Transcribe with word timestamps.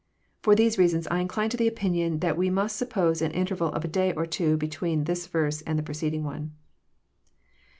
For 0.41 0.55
these 0.55 0.79
reasons 0.79 1.05
I 1.11 1.19
incline 1.19 1.51
to 1.51 1.57
the 1.57 1.67
opinion 1.67 2.21
that 2.21 2.35
we 2.35 2.49
must 2.49 2.75
suppose 2.75 3.21
an 3.21 3.29
interval 3.33 3.67
of 3.67 3.85
a. 3.85 3.87
day 3.87 4.13
or 4.13 4.25
two 4.25 4.57
between 4.57 5.03
this 5.03 5.27
verse 5.27 5.61
and 5.61 5.77
the 5.77 5.83
preceding 5.83 6.23
one. 6.23 6.55